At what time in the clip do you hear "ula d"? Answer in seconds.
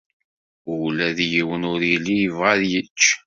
0.83-1.19